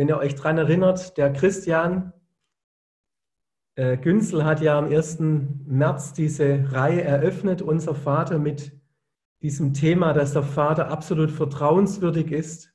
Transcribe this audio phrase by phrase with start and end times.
[0.00, 2.14] wenn ihr euch daran erinnert, der Christian
[3.74, 5.18] äh, Günzel hat ja am 1.
[5.20, 8.72] März diese Reihe eröffnet, unser Vater, mit
[9.42, 12.72] diesem Thema, dass der Vater absolut vertrauenswürdig ist.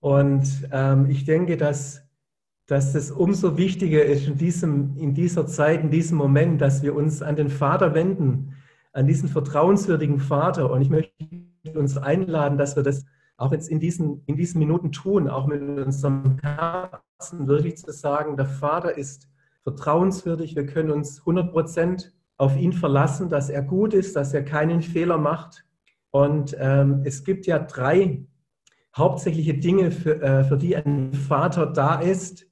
[0.00, 2.02] Und ähm, ich denke, dass,
[2.66, 6.96] dass es umso wichtiger ist in, diesem, in dieser Zeit, in diesem Moment, dass wir
[6.96, 8.56] uns an den Vater wenden,
[8.92, 10.72] an diesen vertrauenswürdigen Vater.
[10.72, 11.14] Und ich möchte
[11.72, 13.04] uns einladen, dass wir das
[13.36, 18.36] auch jetzt in diesen, in diesen Minuten tun, auch mit unserem Herzen wirklich zu sagen,
[18.36, 19.28] der Vater ist
[19.62, 24.44] vertrauenswürdig, wir können uns 100 Prozent auf ihn verlassen, dass er gut ist, dass er
[24.44, 25.64] keinen Fehler macht.
[26.10, 28.24] Und ähm, es gibt ja drei
[28.96, 32.46] hauptsächliche Dinge, für, äh, für die ein Vater da ist.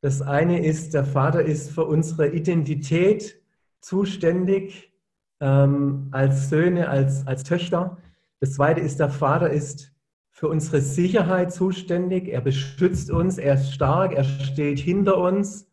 [0.00, 3.40] Das eine ist, der Vater ist für unsere Identität
[3.80, 4.92] zuständig
[5.40, 7.98] ähm, als Söhne, als, als Töchter.
[8.40, 9.93] Das zweite ist, der Vater ist
[10.34, 12.26] für unsere Sicherheit zuständig.
[12.26, 15.70] Er beschützt uns, er ist stark, er steht hinter uns.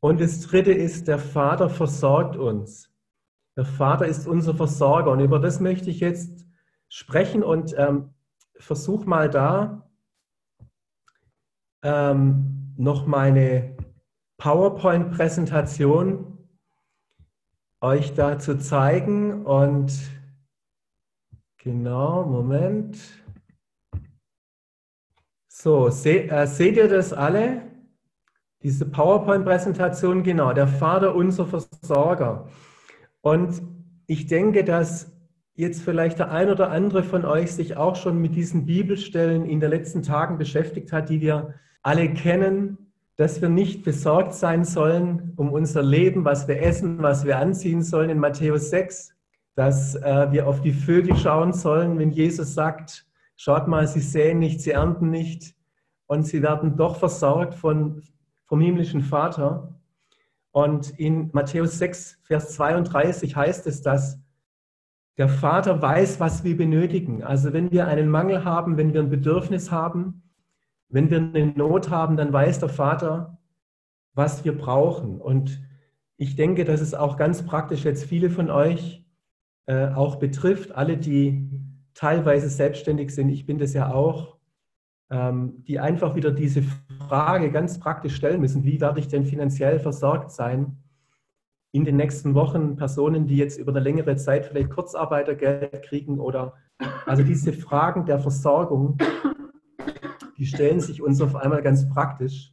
[0.00, 2.90] Und das dritte ist, der Vater versorgt uns.
[3.56, 5.12] Der Vater ist unser Versorger.
[5.12, 6.44] Und über das möchte ich jetzt
[6.88, 8.10] sprechen und ähm,
[8.56, 9.88] versuche mal da
[11.84, 13.76] ähm, noch meine
[14.38, 16.36] PowerPoint-Präsentation
[17.80, 19.46] euch da zu zeigen.
[19.46, 19.92] Und
[21.58, 23.23] genau, Moment.
[25.64, 27.62] So, se, äh, seht ihr das alle?
[28.62, 32.48] Diese PowerPoint-Präsentation, genau, der Vater unser Versorger.
[33.22, 33.62] Und
[34.06, 35.10] ich denke, dass
[35.54, 39.58] jetzt vielleicht der ein oder andere von euch sich auch schon mit diesen Bibelstellen in
[39.58, 42.76] den letzten Tagen beschäftigt hat, die wir alle kennen,
[43.16, 47.80] dass wir nicht besorgt sein sollen um unser Leben, was wir essen, was wir anziehen
[47.80, 49.14] sollen in Matthäus 6,
[49.54, 53.06] dass äh, wir auf die Vögel schauen sollen, wenn Jesus sagt,
[53.36, 55.54] schaut mal, sie säen nicht, sie ernten nicht
[56.06, 58.02] und sie werden doch versorgt von,
[58.44, 59.80] vom himmlischen Vater.
[60.50, 64.20] Und in Matthäus 6, Vers 32 heißt es, dass
[65.16, 67.22] der Vater weiß, was wir benötigen.
[67.22, 70.22] Also wenn wir einen Mangel haben, wenn wir ein Bedürfnis haben,
[70.88, 73.38] wenn wir eine Not haben, dann weiß der Vater,
[74.12, 75.20] was wir brauchen.
[75.20, 75.60] Und
[76.16, 79.04] ich denke, dass es auch ganz praktisch jetzt viele von euch
[79.66, 81.48] äh, auch betrifft, alle, die
[81.94, 83.28] teilweise selbstständig sind.
[83.28, 84.36] Ich bin das ja auch,
[85.10, 86.62] ähm, die einfach wieder diese
[87.08, 90.76] Frage ganz praktisch stellen müssen, wie werde ich denn finanziell versorgt sein
[91.72, 92.76] in den nächsten Wochen?
[92.76, 96.54] Personen, die jetzt über eine längere Zeit vielleicht Kurzarbeitergeld kriegen oder
[97.06, 98.98] also diese Fragen der Versorgung,
[100.36, 102.52] die stellen sich uns auf einmal ganz praktisch.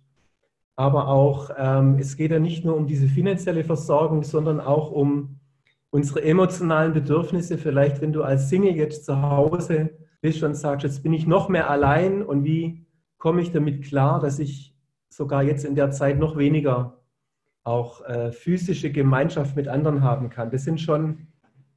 [0.75, 5.39] Aber auch, ähm, es geht ja nicht nur um diese finanzielle Versorgung, sondern auch um
[5.91, 7.57] unsere emotionalen Bedürfnisse.
[7.57, 9.91] Vielleicht, wenn du als Single jetzt zu Hause
[10.21, 12.85] bist und sagst, jetzt bin ich noch mehr allein und wie
[13.17, 14.75] komme ich damit klar, dass ich
[15.09, 17.01] sogar jetzt in der Zeit noch weniger
[17.63, 20.49] auch äh, physische Gemeinschaft mit anderen haben kann.
[20.49, 21.27] Das sind schon,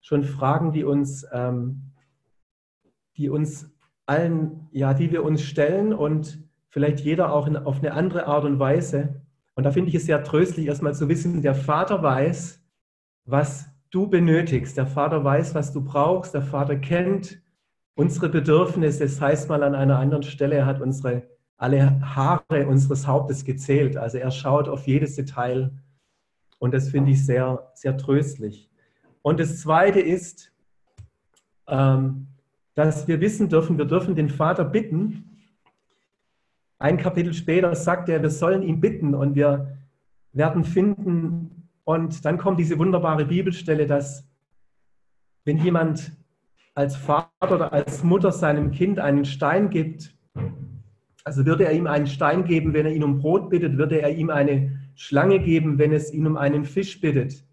[0.00, 1.90] schon Fragen, die uns, ähm,
[3.16, 3.70] die uns
[4.06, 8.44] allen, ja, die wir uns stellen und vielleicht jeder auch in, auf eine andere Art
[8.44, 9.22] und Weise.
[9.54, 12.62] Und da finde ich es sehr tröstlich, erstmal zu wissen, der Vater weiß,
[13.26, 14.76] was du benötigst.
[14.76, 16.34] Der Vater weiß, was du brauchst.
[16.34, 17.40] Der Vater kennt
[17.94, 19.04] unsere Bedürfnisse.
[19.04, 21.22] Das heißt mal an einer anderen Stelle, er hat unsere
[21.56, 23.96] alle Haare unseres Hauptes gezählt.
[23.96, 25.70] Also er schaut auf jedes Detail
[26.58, 28.68] und das finde ich sehr, sehr tröstlich.
[29.22, 30.52] Und das Zweite ist,
[31.68, 32.26] ähm,
[32.74, 35.38] dass wir wissen dürfen, wir dürfen den Vater bitten.
[36.78, 39.78] Ein Kapitel später sagt er, wir sollen ihn bitten und wir
[40.32, 41.63] werden finden.
[41.84, 44.26] Und dann kommt diese wunderbare Bibelstelle, dass
[45.44, 46.12] wenn jemand
[46.74, 50.16] als Vater oder als Mutter seinem Kind einen Stein gibt,
[51.24, 54.14] also würde er ihm einen Stein geben, wenn er ihn um Brot bittet, würde er
[54.14, 57.44] ihm eine Schlange geben, wenn es ihn um einen Fisch bittet.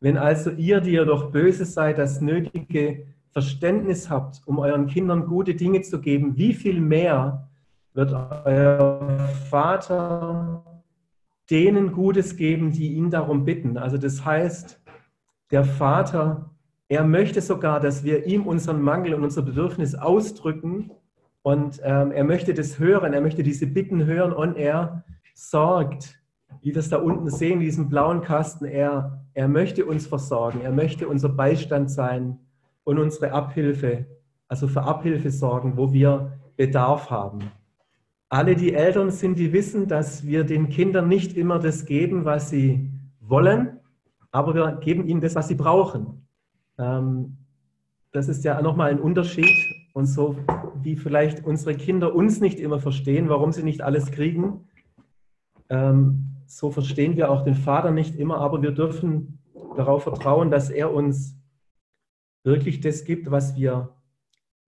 [0.00, 5.26] Wenn also ihr, die ihr doch böse seid, das nötige Verständnis habt, um euren Kindern
[5.26, 7.48] gute Dinge zu geben, wie viel mehr
[7.94, 9.18] wird euer
[9.50, 10.64] Vater
[11.50, 13.76] denen Gutes geben, die ihn darum bitten.
[13.76, 14.80] Also das heißt,
[15.50, 16.50] der Vater,
[16.88, 20.90] er möchte sogar, dass wir ihm unseren Mangel und unser Bedürfnis ausdrücken
[21.42, 25.04] und ähm, er möchte das hören, er möchte diese Bitten hören und er
[25.34, 26.18] sorgt,
[26.60, 30.60] wie wir es da unten sehen, in diesem blauen Kasten, er, er möchte uns versorgen,
[30.62, 32.38] er möchte unser Beistand sein
[32.84, 34.06] und unsere Abhilfe,
[34.48, 37.50] also für Abhilfe sorgen, wo wir Bedarf haben.
[38.32, 42.48] Alle, die Eltern sind, die wissen, dass wir den Kindern nicht immer das geben, was
[42.48, 42.90] sie
[43.20, 43.78] wollen,
[44.30, 46.26] aber wir geben ihnen das, was sie brauchen.
[46.78, 47.36] Ähm,
[48.10, 49.50] das ist ja nochmal ein Unterschied
[49.92, 50.38] Und so
[50.82, 54.66] wie vielleicht unsere Kinder uns nicht immer verstehen, warum sie nicht alles kriegen,
[55.68, 59.40] ähm, so verstehen wir auch den Vater nicht immer, aber wir dürfen
[59.76, 61.36] darauf vertrauen, dass er uns
[62.44, 63.90] wirklich das gibt, was wir,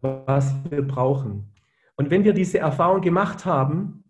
[0.02, 1.53] was wir brauchen.
[1.96, 4.04] Und wenn wir diese Erfahrung gemacht haben,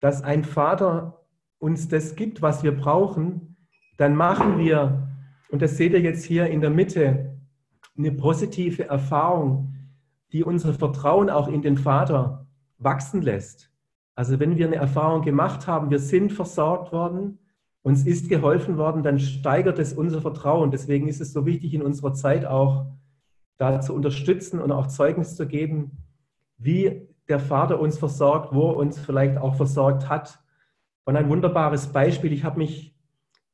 [0.00, 1.24] dass ein Vater
[1.58, 3.56] uns das gibt, was wir brauchen,
[3.96, 5.08] dann machen wir,
[5.50, 7.38] und das seht ihr jetzt hier in der Mitte,
[7.96, 9.74] eine positive Erfahrung,
[10.32, 12.46] die unser Vertrauen auch in den Vater
[12.78, 13.70] wachsen lässt.
[14.14, 17.38] Also wenn wir eine Erfahrung gemacht haben, wir sind versorgt worden,
[17.82, 20.70] uns ist geholfen worden, dann steigert es unser Vertrauen.
[20.70, 22.86] Deswegen ist es so wichtig in unserer Zeit auch,
[23.58, 25.92] da zu unterstützen und auch Zeugnis zu geben,
[26.58, 30.38] wie der Vater uns versorgt, wo er uns vielleicht auch versorgt hat.
[31.04, 32.94] Und ein wunderbares Beispiel, ich habe mich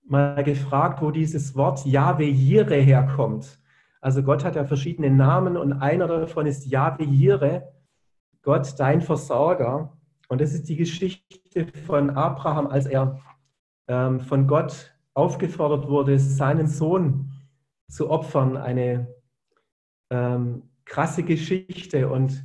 [0.05, 3.59] mal gefragt, wo dieses Wort Yahweh Jireh herkommt.
[4.01, 7.63] Also Gott hat ja verschiedene Namen und einer davon ist Yahweh Jireh,
[8.43, 9.97] Gott dein Versorger.
[10.29, 13.21] Und das ist die Geschichte von Abraham, als er
[13.87, 17.31] ähm, von Gott aufgefordert wurde, seinen Sohn
[17.89, 18.57] zu opfern.
[18.57, 19.07] Eine
[20.11, 22.09] ähm, krasse Geschichte.
[22.09, 22.45] Und,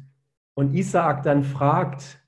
[0.58, 2.20] und Isaak dann fragt,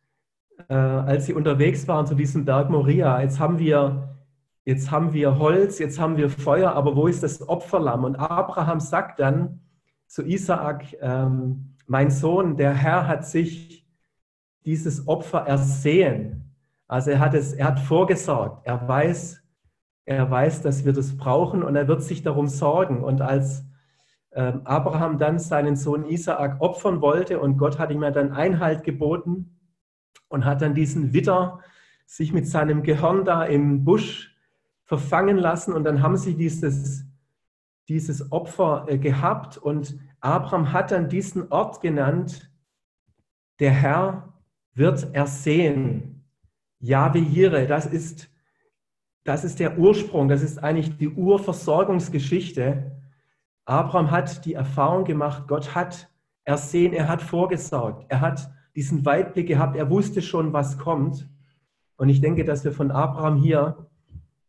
[0.67, 4.15] äh, als sie unterwegs waren zu diesem Berg Moria, jetzt haben wir
[4.65, 8.03] jetzt haben wir Holz, jetzt haben wir Feuer, aber wo ist das Opferlamm?
[8.03, 9.61] Und Abraham sagt dann
[10.05, 13.87] zu Isaak, ähm, mein Sohn, der Herr hat sich
[14.63, 16.53] dieses Opfer ersehen.
[16.87, 18.67] Also er hat es, er hat vorgesorgt.
[18.67, 19.41] Er weiß,
[20.05, 23.03] er weiß, dass wir das brauchen und er wird sich darum sorgen.
[23.03, 23.65] Und als
[24.31, 29.59] Abraham dann seinen Sohn Isaak opfern wollte und Gott hat ihm ja dann Einhalt geboten
[30.27, 31.59] und hat dann diesen Witter
[32.05, 34.35] sich mit seinem Gehirn da im Busch
[34.83, 37.05] verfangen lassen und dann haben sie dieses,
[37.87, 42.51] dieses Opfer äh, gehabt und Abraham hat dann diesen Ort genannt,
[43.59, 44.33] der Herr
[44.73, 46.25] wird ersehen.
[46.79, 48.29] Jahwe Jireh, das ist,
[49.23, 52.98] das ist der Ursprung, das ist eigentlich die Urversorgungsgeschichte.
[53.69, 56.09] Abraham hat die Erfahrung gemacht, Gott hat
[56.43, 61.29] ersehen, er hat vorgesorgt, er hat diesen Weitblick gehabt, er wusste schon, was kommt.
[61.95, 63.85] Und ich denke, dass wir von Abraham hier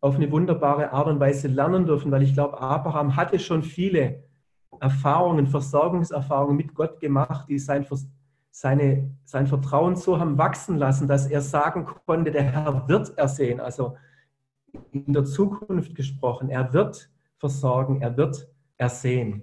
[0.00, 4.24] auf eine wunderbare Art und Weise lernen dürfen, weil ich glaube, Abraham hatte schon viele
[4.80, 7.86] Erfahrungen, Versorgungserfahrungen mit Gott gemacht, die sein,
[8.50, 13.60] seine, sein Vertrauen so haben wachsen lassen, dass er sagen konnte, der Herr wird ersehen,
[13.60, 13.98] also
[14.92, 18.48] in der Zukunft gesprochen, er wird versorgen, er wird
[18.80, 19.42] ersehen.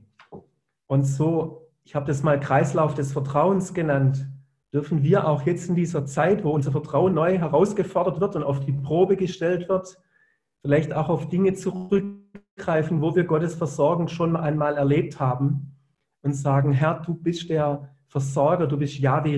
[0.87, 4.27] Und so, ich habe das mal Kreislauf des Vertrauens genannt,
[4.73, 8.59] dürfen wir auch jetzt in dieser Zeit, wo unser Vertrauen neu herausgefordert wird und auf
[8.59, 9.97] die Probe gestellt wird,
[10.61, 15.77] vielleicht auch auf Dinge zurückgreifen, wo wir Gottes Versorgung schon einmal erlebt haben
[16.23, 19.37] und sagen, Herr, du bist der Versorger, du bist Yahweh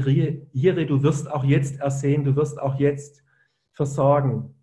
[0.54, 3.24] Jireh, du wirst auch jetzt ersehen, du wirst auch jetzt
[3.72, 4.56] versorgen.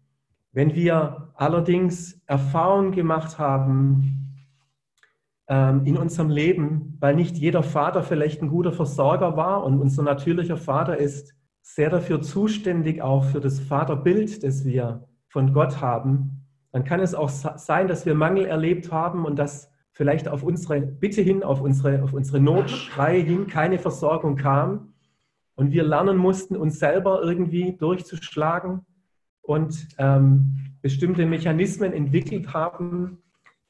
[0.52, 4.25] Wenn wir allerdings Erfahrungen gemacht haben
[5.48, 10.56] in unserem Leben, weil nicht jeder Vater vielleicht ein guter Versorger war und unser natürlicher
[10.56, 16.84] Vater ist sehr dafür zuständig, auch für das Vaterbild, das wir von Gott haben, dann
[16.84, 21.22] kann es auch sein, dass wir Mangel erlebt haben und dass vielleicht auf unsere Bitte
[21.22, 24.92] hin, auf unsere, auf unsere Notschrei hin keine Versorgung kam.
[25.54, 28.84] Und wir lernen mussten, uns selber irgendwie durchzuschlagen
[29.40, 33.22] und ähm, bestimmte Mechanismen entwickelt haben,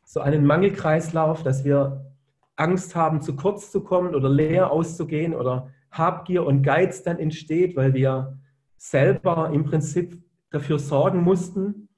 [0.07, 2.07] so einen Mangelkreislauf, dass wir
[2.55, 7.77] Angst haben, zu kurz zu kommen oder leer auszugehen oder Habgier und Geiz dann entsteht,
[7.77, 8.39] weil wir
[8.77, 11.89] selber im Prinzip dafür sorgen mussten,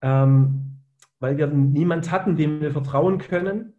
[0.00, 0.78] ähm,
[1.20, 3.74] weil wir niemand hatten, dem wir vertrauen können.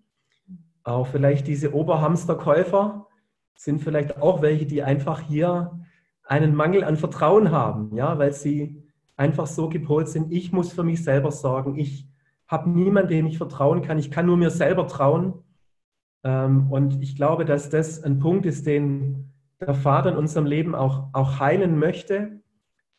[0.83, 3.07] Auch vielleicht diese Oberhamsterkäufer
[3.55, 5.79] sind vielleicht auch welche, die einfach hier
[6.23, 8.83] einen Mangel an Vertrauen haben, ja, weil sie
[9.17, 12.10] einfach so gepolt sind, ich muss für mich selber sorgen, ich
[12.51, 15.33] habe niemanden, dem ich vertrauen kann, ich kann nur mir selber trauen.
[16.23, 20.75] Ähm, und ich glaube, dass das ein Punkt ist, den der Vater in unserem Leben
[20.75, 22.41] auch, auch heilen möchte,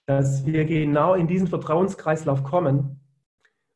[0.06, 3.00] dass wir genau in diesen Vertrauenskreislauf kommen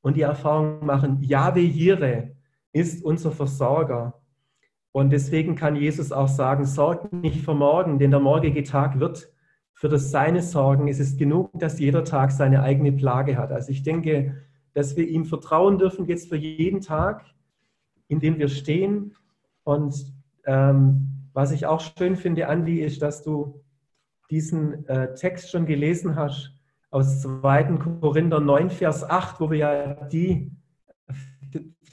[0.03, 2.31] und die Erfahrung machen, Yahweh Jireh
[2.73, 4.21] ist unser Versorger.
[4.93, 9.29] Und deswegen kann Jesus auch sagen, sorgt nicht für morgen, denn der morgige Tag wird
[9.75, 10.89] für das Seine sorgen.
[10.89, 13.53] Es ist genug, dass jeder Tag seine eigene Plage hat.
[13.53, 14.43] Also ich denke,
[14.77, 17.25] dass wir ihm vertrauen dürfen jetzt für jeden Tag,
[18.09, 19.15] in dem wir stehen.
[19.65, 20.13] Und
[20.45, 23.63] ähm, was ich auch schön finde, Andi, ist, dass du
[24.31, 26.53] diesen äh, Text schon gelesen hast
[26.91, 27.79] aus 2.
[28.03, 30.53] Korinther 9, Vers 8, wo wir ja die,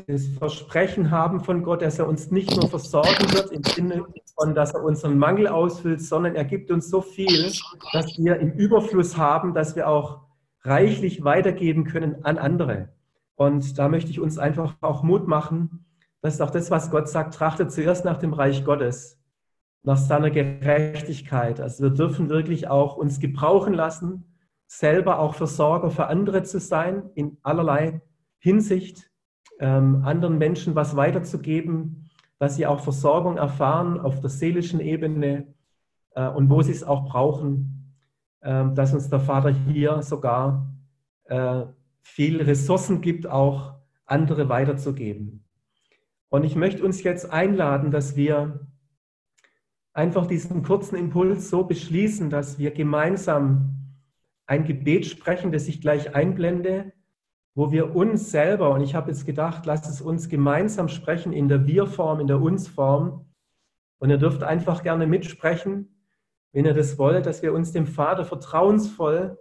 [0.05, 4.05] das Versprechen haben von Gott, dass er uns nicht nur versorgen wird im Sinne
[4.37, 7.49] von, dass er unseren Mangel ausfüllt, sondern er gibt uns so viel,
[7.93, 10.32] dass wir im Überfluss haben, dass wir auch
[10.63, 12.89] reichlich weitergeben können an andere.
[13.36, 15.86] Und da möchte ich uns einfach auch Mut machen.
[16.22, 19.20] Das ist auch das, was Gott sagt, trachtet zuerst nach dem Reich Gottes,
[19.84, 21.60] nach seiner Gerechtigkeit.
[21.60, 24.24] Also wir dürfen wirklich auch uns gebrauchen lassen,
[24.67, 28.01] selber auch Versorger für andere zu sein, in allerlei
[28.39, 29.12] Hinsicht,
[29.60, 35.53] ähm, anderen Menschen was weiterzugeben, dass sie auch Versorgung erfahren auf der seelischen Ebene
[36.15, 37.82] äh, und wo sie es auch brauchen,
[38.43, 40.67] dass uns der Vater hier sogar
[41.25, 41.63] äh,
[42.01, 45.45] viel Ressourcen gibt, auch andere weiterzugeben.
[46.29, 48.67] Und ich möchte uns jetzt einladen, dass wir
[49.93, 53.75] einfach diesen kurzen Impuls so beschließen, dass wir gemeinsam
[54.45, 56.91] ein Gebet sprechen, das ich gleich einblende,
[57.55, 61.47] wo wir uns selber, und ich habe jetzt gedacht, lasst es uns gemeinsam sprechen in
[61.47, 63.25] der Wir-Form, in der Uns-Form.
[64.00, 66.02] Und ihr dürft einfach gerne mitsprechen,
[66.53, 69.38] wenn ihr das wollt, dass wir uns dem Vater vertrauensvoll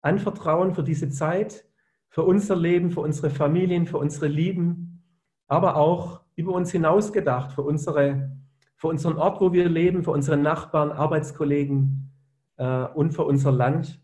[0.00, 1.64] anvertrauen für diese Zeit,
[2.08, 5.04] für unser Leben, für unsere Familien, für unsere Lieben,
[5.46, 8.30] aber auch über uns hinaus gedacht, für, unsere,
[8.76, 12.12] für unseren Ort, wo wir leben, für unsere Nachbarn, Arbeitskollegen
[12.56, 14.00] äh, und für unser Land.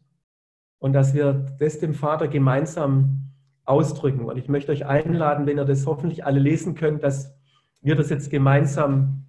[0.79, 3.31] Und dass wir das dem Vater gemeinsam
[3.65, 4.27] ausdrücken.
[4.27, 7.35] Und ich möchte euch einladen, wenn ihr das hoffentlich alle lesen könnt, dass
[7.81, 9.25] wir das jetzt gemeinsam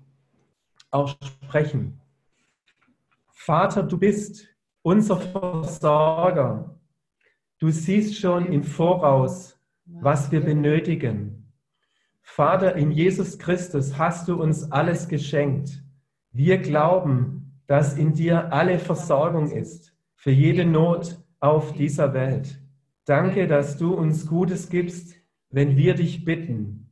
[0.92, 2.02] auch sprechen.
[3.46, 4.48] Vater, du bist
[4.82, 6.80] unser Versorger.
[7.60, 11.54] Du siehst schon im Voraus, was wir benötigen.
[12.24, 15.84] Vater, in Jesus Christus hast du uns alles geschenkt.
[16.32, 22.60] Wir glauben, dass in dir alle Versorgung ist, für jede Not auf dieser Welt.
[23.06, 25.18] Danke, dass du uns Gutes gibst,
[25.52, 26.90] wenn wir dich bitten.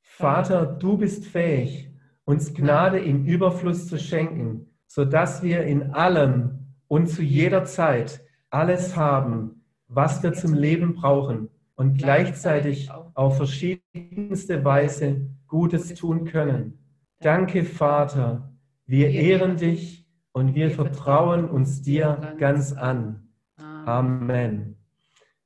[0.00, 1.90] Vater, du bist fähig,
[2.24, 8.96] uns Gnade im Überfluss zu schenken, sodass wir in allem und zu jeder Zeit alles
[8.96, 16.80] haben, was wir zum Leben brauchen und gleichzeitig auf verschiedenste Weise Gutes tun können.
[17.20, 18.52] Danke, Vater.
[18.84, 23.28] Wir ehren dich und wir vertrauen uns dir ganz an.
[23.58, 24.74] Amen.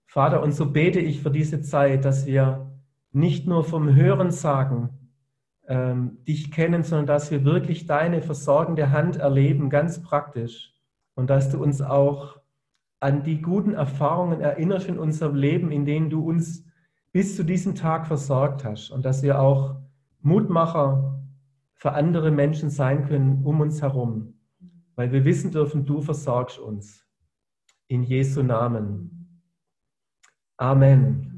[0.07, 2.73] Vater, und so bete ich für diese Zeit, dass wir
[3.13, 5.04] nicht nur vom Hören sagen,
[5.69, 10.75] ähm, dich kennen, sondern dass wir wirklich deine versorgende Hand erleben, ganz praktisch.
[11.15, 12.39] Und dass du uns auch
[13.01, 16.65] an die guten Erfahrungen erinnerst in unserem Leben, in denen du uns
[17.13, 18.91] bis zu diesem Tag versorgt hast.
[18.91, 19.77] Und dass wir auch
[20.21, 21.23] Mutmacher
[21.75, 24.35] für andere Menschen sein können um uns herum.
[24.97, 27.05] Weil wir wissen dürfen, du versorgst uns.
[27.89, 29.43] In Jesu Namen.
[30.57, 31.34] Amen.